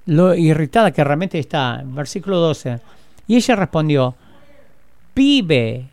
[0.07, 1.83] lo irritada que realmente está.
[1.85, 2.81] Versículo 12.
[3.29, 4.15] Y ella respondió,
[5.15, 5.87] vive,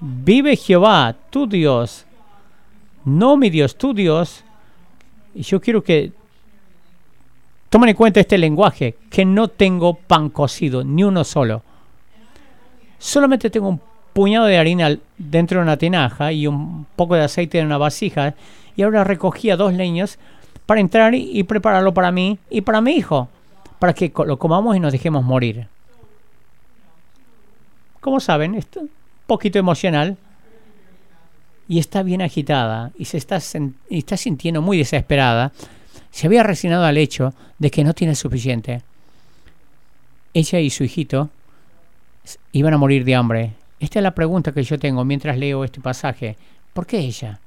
[0.00, 2.06] vive Jehová, tu Dios,
[3.04, 4.44] no mi Dios, tu Dios.
[5.34, 6.12] Y yo quiero que
[7.68, 11.62] tomen en cuenta este lenguaje, que no tengo pan cocido, ni uno solo.
[13.00, 13.80] Solamente tengo un
[14.12, 18.34] puñado de harina dentro de una tinaja y un poco de aceite en una vasija.
[18.76, 20.18] Y ahora recogía dos leños
[20.66, 23.28] para entrar y, prepararlo para mí y para mi hijo,
[23.78, 25.66] para que lo comamos y nos dejemos morir.
[28.00, 28.90] Como saben, esto un
[29.26, 30.16] poquito emocional.
[31.66, 33.40] y está bien agitada y se está,
[33.88, 35.52] y está sintiendo muy desesperada,
[36.10, 38.82] se había resignado al hecho de que no tiene suficiente.
[40.34, 41.30] Ella y su hijito
[42.52, 43.54] iban a morir de hambre.
[43.78, 46.36] Esta es la pregunta que yo tengo mientras leo este pasaje.
[46.72, 47.40] ¿Por qué ella?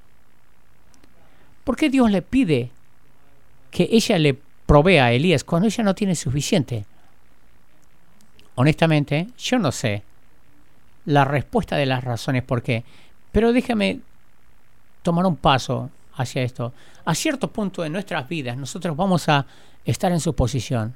[1.64, 2.72] ¿Por qué Dios le pide
[3.72, 6.86] que ella le provea a Elías cuando ella no tiene suficiente?
[8.56, 10.04] Honestamente, yo no sé
[11.06, 12.84] la respuesta de las razones por qué,
[13.32, 14.00] pero déjame
[15.02, 16.74] tomar un paso hacia esto.
[17.06, 19.46] A cierto punto de nuestras vidas nosotros vamos a
[19.86, 20.96] estar en su posición.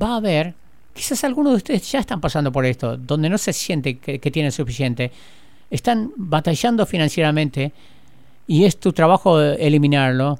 [0.00, 0.54] Va a haber,
[0.94, 4.52] quizás algunos de ustedes ya están pasando por esto, donde no se siente que, tienen
[4.52, 5.10] suficiente.
[5.70, 7.72] Están batallando financieramente
[8.46, 10.38] y es tu trabajo eliminarlo.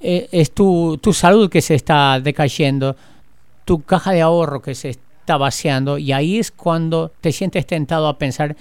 [0.00, 2.96] Eh, es tu, tu salud que se está decayendo,
[3.64, 8.08] tu caja de ahorro que se está vaciando y ahí es cuando te sientes tentado
[8.08, 8.56] a pensar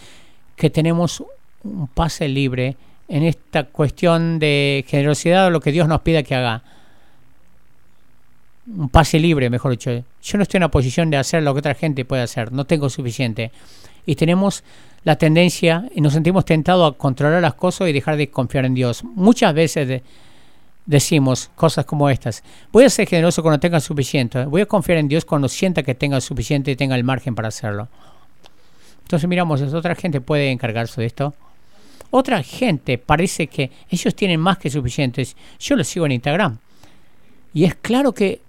[0.55, 1.23] que tenemos
[1.63, 6.35] un pase libre en esta cuestión de generosidad o lo que Dios nos pida que
[6.35, 6.63] haga.
[8.77, 9.91] Un pase libre, mejor dicho.
[9.91, 12.65] Yo no estoy en la posición de hacer lo que otra gente puede hacer, no
[12.65, 13.51] tengo suficiente.
[14.05, 14.63] Y tenemos
[15.03, 18.73] la tendencia y nos sentimos tentados a controlar las cosas y dejar de confiar en
[18.73, 19.03] Dios.
[19.03, 20.01] Muchas veces
[20.85, 22.43] decimos cosas como estas.
[22.71, 24.45] Voy a ser generoso cuando tenga suficiente.
[24.45, 27.47] Voy a confiar en Dios cuando sienta que tenga suficiente y tenga el margen para
[27.49, 27.87] hacerlo.
[29.03, 31.33] Entonces miramos, otra gente puede encargarse de esto.
[32.11, 35.35] Otra gente parece que ellos tienen más que suficientes.
[35.59, 36.57] Yo los sigo en Instagram.
[37.53, 38.41] Y es claro que,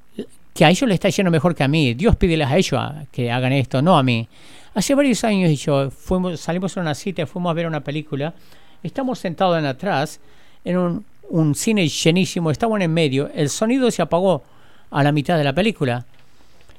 [0.54, 1.94] que a ellos les está yendo mejor que a mí.
[1.94, 4.28] Dios pídeles a ellos que hagan esto, no a mí.
[4.74, 8.34] Hace varios años yo fuimos, salimos a una cita, fuimos a ver una película.
[8.82, 10.20] Estamos sentados en atrás
[10.64, 13.30] en un, cine llenísimo, estamos en medio.
[13.34, 14.42] El sonido se apagó
[14.90, 16.04] a la mitad de la película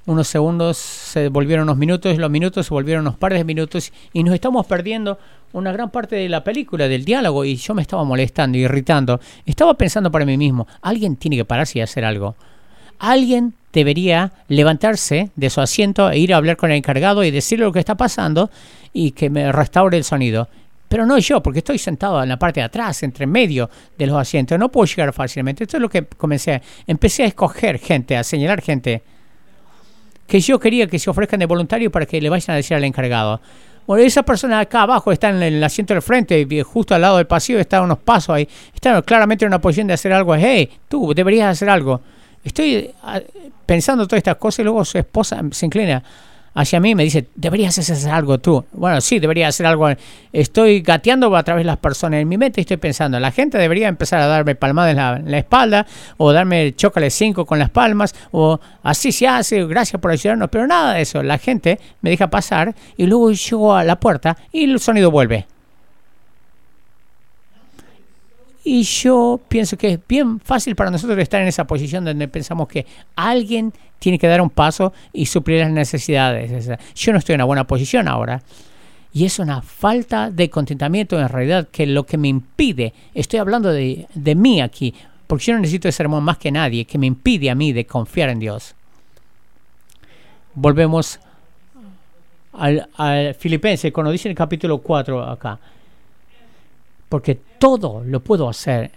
[0.05, 4.23] unos segundos se volvieron unos minutos, los minutos se volvieron unos pares de minutos y
[4.23, 5.17] nos estamos perdiendo
[5.53, 9.21] una gran parte de la película, del diálogo, y yo me estaba molestando, irritando.
[9.45, 12.35] Estaba pensando para mí mismo, alguien tiene que pararse y hacer algo.
[12.99, 17.65] Alguien debería levantarse de su asiento e ir a hablar con el encargado y decirle
[17.65, 18.49] lo que está pasando
[18.93, 20.47] y que me restaure el sonido.
[20.87, 24.15] Pero no yo, porque estoy sentado en la parte de atrás, entre medio de los
[24.15, 24.59] asientos.
[24.59, 25.63] No puedo llegar fácilmente.
[25.63, 26.61] Esto es lo que comencé.
[26.85, 29.01] Empecé a escoger gente, a señalar gente
[30.27, 32.83] que yo quería que se ofrezcan de voluntario para que le vayan a decir al
[32.83, 33.41] encargado.
[33.85, 37.27] Bueno, esa persona acá abajo está en el asiento del frente, justo al lado del
[37.27, 38.47] pasillo, está unos pasos ahí.
[38.73, 40.35] Está claramente en una posición de hacer algo.
[40.35, 42.01] Hey, tú deberías hacer algo.
[42.43, 43.21] Estoy ah,
[43.65, 46.03] pensando todas estas cosas y luego su esposa se inclina
[46.55, 48.65] hacia mí me dice, deberías hacer algo tú.
[48.71, 49.89] Bueno, sí, debería hacer algo.
[50.31, 52.19] Estoy gateando a través de las personas.
[52.19, 55.85] En mi mente estoy pensando, la gente debería empezar a darme palmadas en la, espalda
[56.17, 60.49] o darme chocale 5 con las palmas o así se hace, gracias por ayudarnos.
[60.49, 61.23] Pero nada de eso.
[61.23, 65.47] La gente me deja pasar y luego llego a la puerta y el sonido vuelve.
[68.63, 72.67] Y yo pienso que es bien fácil para nosotros estar en esa posición donde pensamos
[72.67, 76.69] que alguien tiene que dar un paso y suplir las necesidades.
[76.95, 78.41] Yo no estoy en una buena posición ahora.
[79.13, 83.71] Y es una falta de contentamiento en realidad que lo que me impide, estoy hablando
[83.71, 84.93] de, de mí aquí,
[85.27, 87.85] porque yo no necesito ese sermón más que nadie, que me impide a mí de
[87.85, 88.73] confiar en Dios.
[90.55, 91.19] Volvemos
[92.53, 95.59] al, al Filipenses, cuando dice en el capítulo 4 acá,
[97.13, 98.89] porque todo lo puedo hacer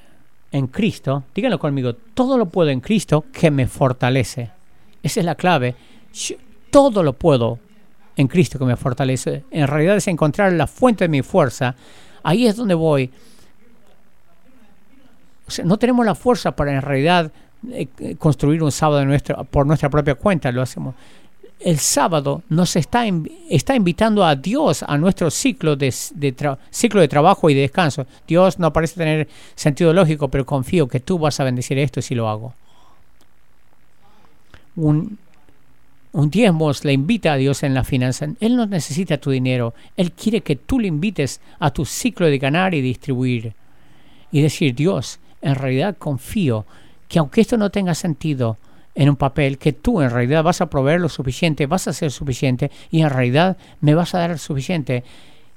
[0.51, 4.51] en Cristo, díganlo conmigo, todo lo puedo en Cristo que me fortalece.
[5.03, 5.75] Esa es la clave.
[6.71, 7.59] todo lo puedo
[8.17, 9.45] en Cristo que me fortalece.
[9.51, 11.75] En realidad es encontrar la fuente de mi fuerza.
[12.23, 13.11] Ahí es donde voy.
[15.63, 17.31] no tenemos la fuerza para en realidad
[17.71, 19.05] eh, construir un sábado
[19.51, 20.51] por nuestra propia cuenta.
[20.53, 20.95] Lo hacemos
[21.61, 23.05] el sábado nos está,
[23.49, 28.07] está invitando a Dios a nuestro ciclo de, ciclo de trabajo y de descanso.
[28.27, 32.14] Dios no parece tener sentido lógico, pero confío que tú vas a bendecir esto si
[32.14, 32.55] lo hago.
[34.77, 35.19] Un,
[36.12, 38.27] un diezmo le invita a Dios en la finanza.
[38.40, 39.75] Él no necesita tu dinero.
[39.97, 43.55] Él quiere que tú le invites a tu ciclo de ganar y distribuir.
[44.31, 46.66] Y decir, Dios, en realidad confío
[47.09, 48.59] que aunque esto no tenga sentido,
[48.97, 52.11] en un papel que tú en realidad vas a proveer lo suficiente, vas a ser
[52.11, 55.05] suficiente y en realidad me vas a dar lo suficiente.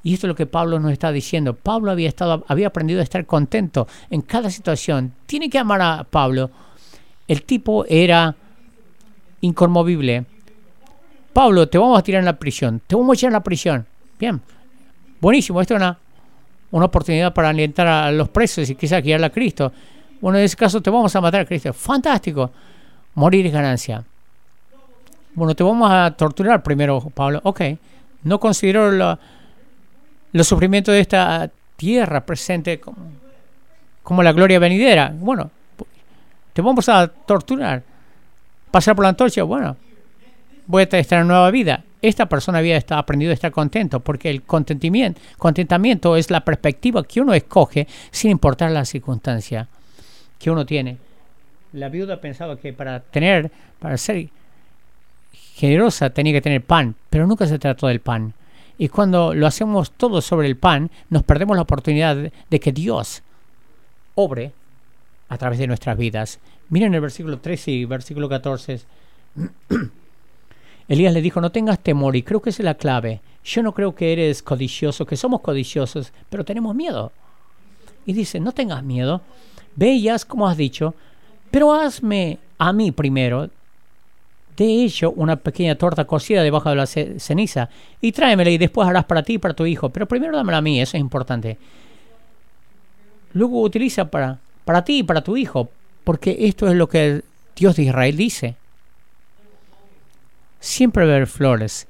[0.04, 1.56] Y esto es lo que Pablo nos está diciendo.
[1.56, 5.13] Pablo había, estado, había aprendido a estar contento en cada situación.
[5.25, 6.52] Tiene que amar a Pablo.
[7.28, 8.36] El tipo era
[9.41, 10.25] inconmovible.
[11.32, 12.82] Pablo, te vamos a tirar en la prisión.
[12.86, 13.86] Te vamos a echar en la prisión.
[14.19, 14.41] Bien.
[15.21, 15.62] Buenísimo.
[15.62, 15.97] Esto es una,
[16.71, 19.71] una oportunidad para alentar a los presos y quizás guiarla a Cristo.
[20.19, 21.71] Bueno, en ese caso te vamos a matar a Cristo.
[21.73, 22.52] Fantástico
[23.19, 24.05] morir es ganancia.
[25.36, 27.41] Bueno, te vamos a torturar primero, Pablo.
[27.43, 27.62] Ok,
[28.23, 29.17] no considero
[30.32, 35.13] los sufrimientos de esta tierra presente como, la gloria venidera.
[35.13, 35.51] Bueno,
[36.53, 37.84] te vamos a torturar.
[38.71, 39.75] Pasar por la antorcha, bueno,
[40.65, 41.84] voy a estar en nueva vida.
[42.01, 47.19] Esta persona había aprendido a estar contento porque el contentamiento, contentamiento es la perspectiva que
[47.19, 49.67] uno escoge sin importar la circunstancia
[50.38, 51.09] que uno tiene.
[51.73, 54.29] La viuda pensaba que para tener, para ser
[55.53, 58.34] generosa tenía que tener pan, pero nunca se trató del pan.
[58.77, 62.15] Y cuando lo hacemos todo sobre el pan, nos perdemos la oportunidad
[62.49, 63.21] de que Dios
[64.15, 64.53] obre
[65.27, 66.39] a través de nuestras vidas.
[66.69, 68.82] Miren el versículo 13 y versículo 14.
[70.88, 73.21] Elías le dijo, no tengas temor, y creo que esa es la clave.
[73.43, 77.12] Yo no creo que eres codicioso, que somos codiciosos, pero tenemos miedo.
[78.05, 79.21] Y dice, no tengas miedo,
[79.75, 80.95] ve como has dicho,
[81.51, 83.49] pero hazme a mí primero
[84.59, 87.69] de hecho una pequeña torta cocida debajo de la ceniza
[88.01, 89.89] y tráemela y después harás para ti y para tu hijo.
[89.89, 91.57] Pero primero dámela a mí, eso es importante.
[93.33, 95.69] Luego utiliza para, para ti y para tu hijo,
[96.03, 97.21] porque esto es lo que
[97.55, 98.55] Dios de Israel dice.
[100.59, 101.88] Siempre ver flores,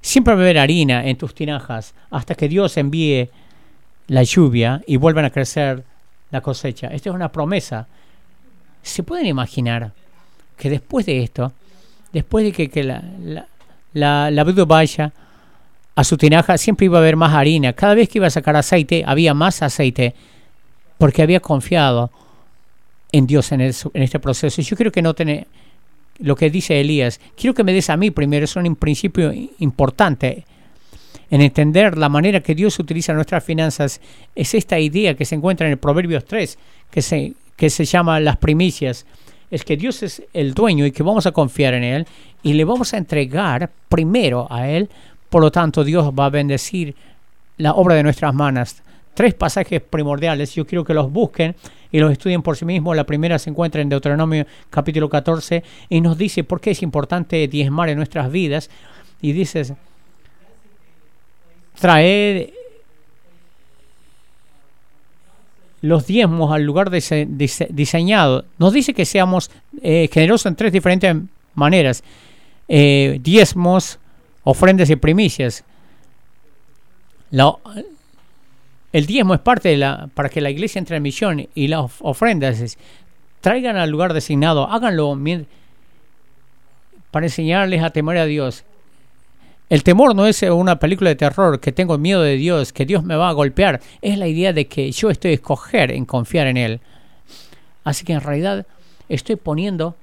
[0.00, 3.30] siempre ver harina en tus tinajas hasta que Dios envíe
[4.08, 5.84] la lluvia y vuelvan a crecer
[6.32, 6.88] la cosecha.
[6.88, 7.86] Esta es una promesa.
[8.82, 9.92] ¿Se pueden imaginar
[10.56, 11.52] que después de esto,
[12.12, 13.02] después de que, la,
[13.92, 15.12] la, la, vaya
[15.94, 17.72] a su tinaja, siempre iba a haber más harina.
[17.72, 20.14] Cada vez que iba a sacar aceite, había más aceite,
[20.98, 22.10] porque había confiado
[23.12, 24.62] en Dios en, en este proceso.
[24.62, 25.46] Yo creo que no tiene
[26.18, 27.20] lo que dice Elías.
[27.36, 30.44] Quiero que me des a mí primero, es un principio importante
[31.30, 34.00] en entender la manera que Dios utiliza nuestras finanzas.
[34.34, 36.58] Es esta idea que se encuentra en el Proverbios 3,
[36.90, 39.04] que se, que se llama las primicias
[39.50, 42.06] es que Dios es el dueño y que vamos a confiar en Él
[42.42, 44.88] y le vamos a entregar primero a Él.
[45.28, 46.94] Por lo tanto, Dios va a bendecir
[47.58, 48.76] la obra de nuestras manos.
[49.12, 51.54] Tres pasajes primordiales, yo quiero que los busquen
[51.92, 52.96] y los estudien por sí mismos.
[52.96, 57.46] La primera se encuentra en Deuteronomio capítulo 14 y nos dice por qué es importante
[57.46, 58.70] diezmar en nuestras vidas.
[59.20, 59.74] Y dices,
[61.78, 62.54] traer
[65.82, 68.44] los diezmos al lugar diseñado.
[68.58, 69.50] Nos dice que seamos
[69.82, 71.16] eh, generosos en tres diferentes
[71.54, 72.02] maneras.
[72.68, 73.98] Eh, diezmos,
[74.44, 75.64] ofrendas y primicias.
[78.92, 81.90] el diezmo es parte de la, para que la iglesia entre en misión y las
[82.00, 82.76] ofrendas
[83.40, 85.18] traigan al lugar designado, háganlo
[87.10, 88.64] para enseñarles a temer a Dios.
[89.70, 93.04] El temor no es una película de terror, que tengo miedo de Dios, que Dios
[93.04, 93.80] me va a golpear.
[94.02, 96.80] Es la idea de que yo estoy a escoger en confiar en Él.
[97.84, 98.66] Así que en realidad
[99.08, 99.94] estoy poniendo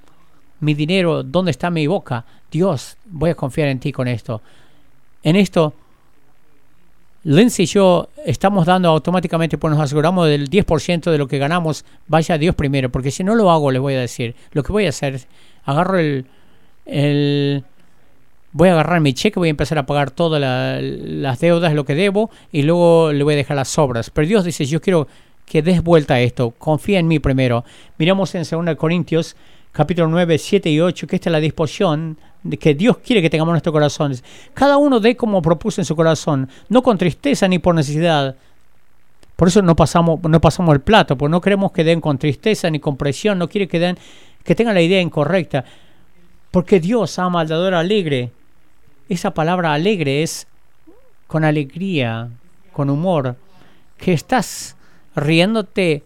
[0.61, 2.23] mi dinero donde está mi boca.
[2.49, 4.41] Dios, voy a confiar en ti con esto.
[5.21, 5.73] En esto,
[7.25, 11.83] Lindsay y yo estamos dando automáticamente, pues nos aseguramos del 10% de lo que ganamos,
[12.07, 14.71] vaya a Dios primero, porque si no lo hago, le voy a decir, lo que
[14.71, 15.19] voy a hacer
[15.65, 16.25] agarro el,
[16.85, 17.65] el
[18.51, 20.41] voy a agarrar mi cheque, voy a empezar a pagar todas
[20.81, 24.09] las deudas, lo que debo, y luego le voy a dejar las sobras.
[24.09, 25.07] Pero Dios dice, yo quiero
[25.45, 27.63] que des vuelta a esto, confía en mí primero.
[27.97, 29.35] Miramos en 2 Corintios
[29.71, 33.29] capítulo 9, 7 y 8, que esta es la disposición de que Dios quiere que
[33.29, 34.23] tengamos nuestros corazones.
[34.53, 38.35] Cada uno dé como propuso en su corazón, no con tristeza ni por necesidad.
[39.35, 42.69] Por eso no pasamos, no pasamos el plato, porque no queremos que den con tristeza
[42.71, 43.97] ni con presión, no quiere que den,
[44.43, 45.63] que tengan la idea incorrecta.
[46.51, 48.31] Porque Dios ama al dador alegre
[49.09, 50.47] esa palabra alegre es
[51.27, 52.29] con alegría,
[52.73, 53.35] con humor,
[53.97, 54.75] que estás
[55.15, 56.03] riéndote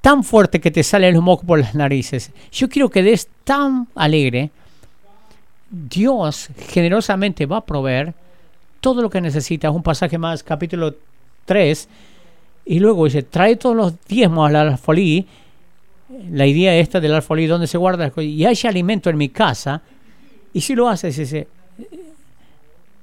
[0.00, 2.30] tan fuerte que te sale el moco por las narices.
[2.52, 4.50] Yo quiero que des tan alegre.
[5.70, 8.14] Dios generosamente va a proveer
[8.80, 9.72] todo lo que necesitas.
[9.74, 10.94] Un pasaje más, capítulo
[11.44, 11.88] 3.
[12.66, 15.26] Y luego dice, trae todos los diezmos al alfolí.
[16.30, 19.82] La idea esta del alfolí, donde se guarda, y hay alimento en mi casa.
[20.52, 21.46] Y si lo haces, dice,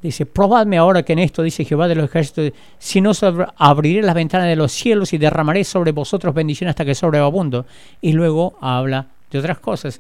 [0.02, 3.12] Dice, probadme ahora que en esto, dice Jehová de los ejércitos, si no
[3.58, 7.66] abriré las ventanas de los cielos y derramaré sobre vosotros bendición hasta que sobreabundo.
[8.00, 10.00] Y luego habla de otras cosas.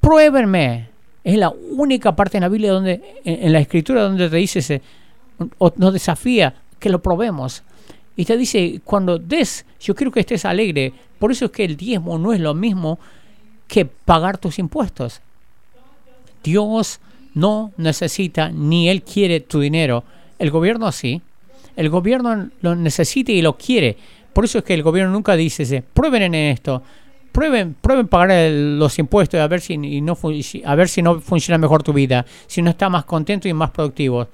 [0.00, 0.88] Pruébenme.
[1.24, 4.82] Es la única parte en la Biblia donde, en, la escritura donde te dice,
[5.76, 7.62] nos desafía que lo probemos.
[8.22, 10.92] Y te dice, cuando des, yo quiero que estés alegre.
[11.18, 13.00] Por eso es que el diezmo no es lo mismo
[13.66, 15.20] que pagar tus impuestos.
[16.44, 17.00] Dios
[17.34, 20.04] no necesita ni él quiere tu dinero.
[20.38, 21.20] El gobierno sí.
[21.74, 23.96] El gobierno lo necesita y lo quiere.
[24.32, 26.80] Por eso es que el gobierno nunca dice, prueben en esto,
[27.32, 27.74] prueben,
[28.08, 29.40] pagar los impuestos
[30.00, 30.16] no
[30.64, 33.72] a ver si no funciona mejor tu vida, si no está más contento y más
[33.72, 34.28] productivo.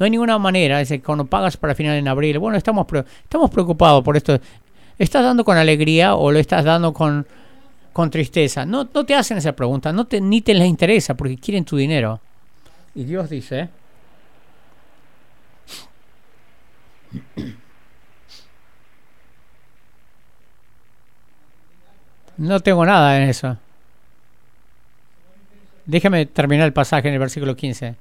[0.00, 2.86] No hay ninguna manera, cuando pagas para final en abril, bueno, estamos,
[3.22, 4.40] estamos preocupados por esto.
[4.98, 7.26] ¿Estás dando con alegría o lo estás dando con,
[7.92, 8.64] con tristeza?
[8.64, 11.76] No, no te hacen esa pregunta, no te, ni te les interesa porque quieren tu
[11.76, 12.18] dinero.
[12.94, 13.68] Y Dios dice,
[22.38, 23.58] no tengo nada en eso.
[25.84, 27.96] Déjame terminar el pasaje en el versículo 15.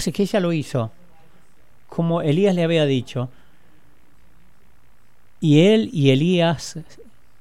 [0.00, 0.90] Así que ella lo hizo,
[1.90, 3.28] como Elías le había dicho.
[5.42, 6.78] Y él y Elías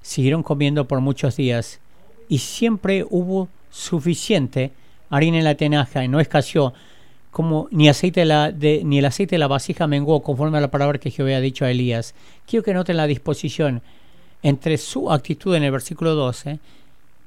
[0.02, 1.80] siguieron comiendo por muchos días.
[2.28, 4.74] Y siempre hubo suficiente
[5.10, 6.74] harina en la tenaja y no escaseó,
[7.32, 10.70] como ni, aceite la, de, ni el aceite de la vasija menguó, conforme a la
[10.70, 12.14] palabra que Jehová ha dicho a Elías.
[12.46, 13.82] Quiero que noten la disposición
[14.44, 16.60] entre su actitud en el versículo 12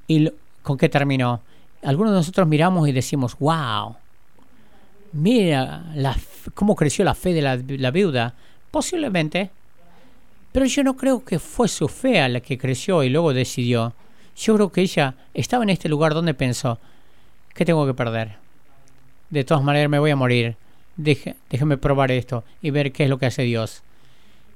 [0.08, 0.28] y
[0.62, 1.40] ¿Con qué terminó?
[1.82, 3.96] Algunos de nosotros miramos y decimos, wow,
[5.12, 5.84] mira
[6.54, 8.34] cómo creció la fe de la, viuda.
[8.70, 9.50] Posiblemente,
[10.50, 13.92] pero yo no creo que fue su fe la que creció y luego decidió.
[14.36, 16.78] Yo creo que ella estaba en este lugar donde pensó,
[17.54, 18.36] ¿qué tengo que perder?
[19.28, 20.56] De todas maneras me voy a morir.
[20.96, 23.82] Deje, déjeme probar esto y ver qué es lo que hace Dios.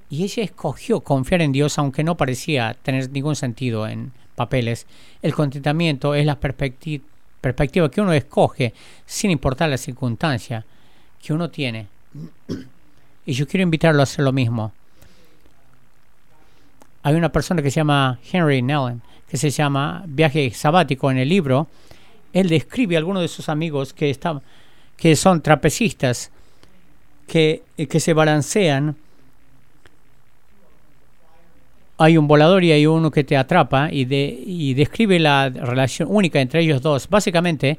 [0.09, 4.87] Y ella escogió confiar en Dios aunque no parecía tener ningún sentido en papeles.
[5.23, 7.05] El contentamiento es la perspectiva
[7.41, 8.75] que uno escoge
[9.05, 10.65] sin importar la circunstancia
[11.23, 11.87] que uno tiene.
[13.25, 14.73] Y yo quiero invitarlo a hacer lo mismo.
[17.03, 21.29] Hay una persona que se llama Henry Nellen, que se llama Viaje Sabático en el
[21.29, 21.69] libro.
[22.33, 24.43] Él describe a algunos de sus amigos que, están,
[24.97, 26.31] que son trapecistas,
[27.27, 28.97] que, que se balancean
[31.99, 36.41] hay un volador y hay uno que te atrapa y, de, describe la relación única
[36.41, 37.09] entre ellos dos.
[37.09, 37.79] Básicamente,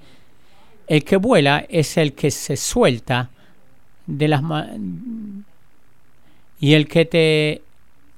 [0.88, 3.30] el que vuela es el que se suelta
[4.06, 4.42] de las
[6.60, 7.62] y el que te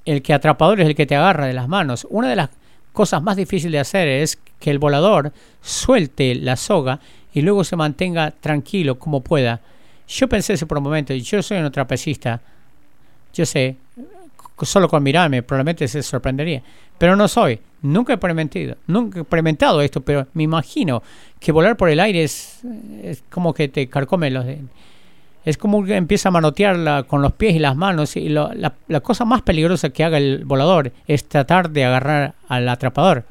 [0.06, 2.08] el que atrapador es el que te agarra de las manos.
[2.10, 2.50] Una de las
[2.94, 7.00] cosas más difíciles de hacer es que el volador suelte la soga
[7.34, 9.60] y luego se mantenga tranquilo como pueda.
[10.08, 12.42] Yo pensé eso por un momento, yo soy un trapecista.
[13.34, 13.76] Yo sé,
[14.66, 16.62] solo con mirarme probablemente se sorprendería.
[16.98, 17.60] Pero no soy.
[17.82, 21.02] Nunca he experimentado, nunca he experimentado esto, pero me imagino
[21.40, 22.62] que volar por el aire es,
[23.30, 24.46] como que te carcome los
[25.46, 29.00] es como que empieza a manotear con los pies y las manos y la, la,
[29.00, 33.24] cosa más peligrosa que haga el volador es tratar de agarrar al atrapador.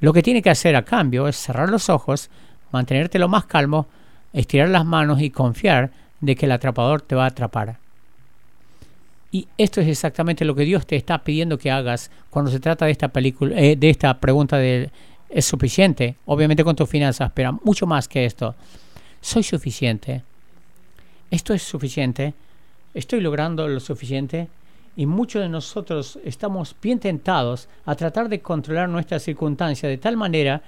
[0.00, 2.30] Lo que tiene que hacer a cambio es cerrar los ojos,
[2.72, 3.86] mantenerte lo más calmo,
[4.32, 5.90] estirar las manos y confiar
[6.20, 7.78] de que el atrapador te va a atrapar.
[9.36, 12.86] Y esto es exactamente lo que Dios te está pidiendo que hagas cuando se trata
[12.86, 14.88] de esta película, eh, de esta pregunta de
[15.28, 16.16] ¿es suficiente?
[16.24, 18.54] Obviamente con tus finanzas, pero mucho más que esto.
[19.20, 20.22] ¿Soy suficiente?
[21.30, 22.32] ¿Esto es suficiente?
[22.94, 24.48] ¿Estoy logrando lo suficiente?
[24.96, 30.16] Y muchos de nosotros estamos bien tentados a tratar de controlar nuestras circunstancias de tal
[30.16, 30.62] manera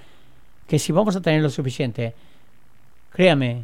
[0.67, 2.13] que si vamos a tener lo suficiente,
[3.13, 3.63] créame,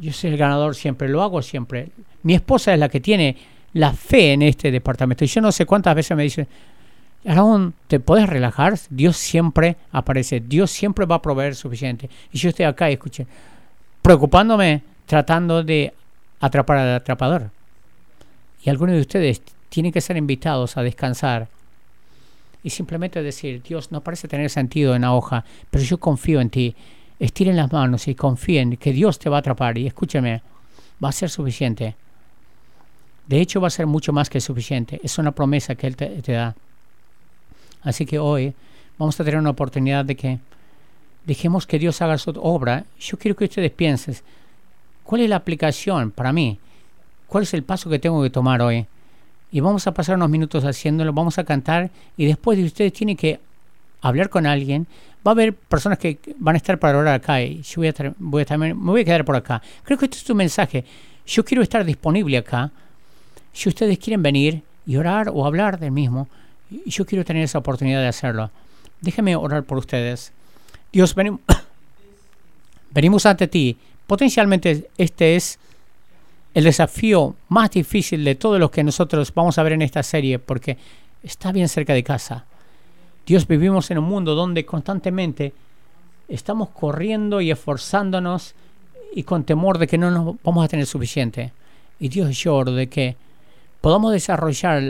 [0.00, 1.88] yo soy el ganador siempre, lo hago siempre.
[2.22, 3.36] Mi esposa es la que tiene
[3.72, 5.24] la fe en este departamento.
[5.24, 6.46] Y yo no sé cuántas veces me dice,
[7.26, 8.78] Aaron, ¿te puedes relajar?
[8.90, 12.08] Dios siempre aparece, Dios siempre va a proveer suficiente.
[12.32, 13.26] Y yo estoy acá escuché,
[14.02, 15.92] preocupándome, tratando de
[16.40, 17.50] atrapar al atrapador.
[18.64, 21.48] Y algunos de ustedes tienen que ser invitados a descansar
[22.62, 26.50] y simplemente decir, Dios, no parece tener sentido en la hoja, pero yo confío en
[26.50, 26.74] ti
[27.18, 29.78] estiren las manos y confíen que Dios te va a atrapar.
[29.78, 30.42] Y escúcheme,
[31.02, 31.94] va a ser suficiente.
[33.26, 35.00] De hecho, va a ser mucho más que suficiente.
[35.02, 36.54] Es una promesa que Él te, da.
[37.82, 38.54] Así que hoy
[38.98, 40.38] vamos a tener una oportunidad de que
[41.24, 42.84] dejemos que Dios haga su obra.
[42.98, 44.16] Yo quiero que ustedes piensen,
[45.02, 46.58] ¿cuál es la aplicación para mí?
[47.26, 48.86] ¿Cuál es el paso que tengo que tomar hoy?
[49.50, 53.16] Y vamos a pasar unos minutos haciéndolo, vamos a cantar y después de ustedes tienen
[53.16, 53.40] que
[54.08, 54.86] hablar con alguien
[55.26, 57.90] va a haber personas que van a estar para orar acá y yo voy a,
[57.90, 59.60] estar, voy a estar, me voy a quedar por acá.
[59.82, 60.84] Creo que este es tu mensaje.
[61.26, 62.70] Yo quiero estar disponible acá.
[63.52, 66.28] Si ustedes quieren venir y orar o hablar del mismo,
[66.84, 68.50] yo quiero tener esa oportunidad de hacerlo.
[69.00, 70.32] Déjenme orar por ustedes.
[70.92, 71.40] Dios, venimos,
[72.90, 73.76] venimos ante ti.
[74.06, 75.58] Potencialmente este es
[76.54, 80.38] el desafío más difícil de todos los que nosotros vamos a ver en esta serie
[80.38, 80.78] porque
[81.22, 82.44] está bien cerca de casa.
[83.26, 85.52] Dios, vivimos en un mundo donde constantemente
[86.28, 88.54] estamos corriendo y esforzándonos
[89.14, 91.52] y con temor de que no nos vamos a tener suficiente.
[91.98, 93.16] Y Dios lloro de que
[93.80, 94.80] podamos desarrollar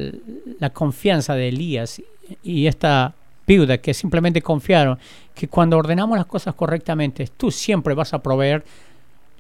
[0.59, 2.03] la confianza de Elías
[2.43, 3.15] y esta
[3.47, 4.99] viuda que simplemente confiaron
[5.35, 8.67] que cuando ordenamos las cosas correctamente, tú siempre vas a proveer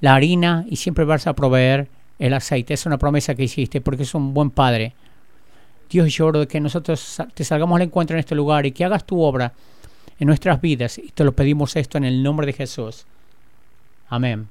[0.00, 1.88] la harina y siempre vas a proveer
[2.18, 2.72] el aceite.
[2.72, 4.94] Es una promesa que hiciste porque es un buen Padre.
[5.88, 9.04] Dios, yo oro que nosotros te salgamos al encuentro en este lugar y que hagas
[9.04, 9.52] tu obra
[10.18, 10.98] en nuestras vidas.
[10.98, 13.04] Y te lo pedimos esto en el nombre de Jesús.
[14.08, 14.48] Amén.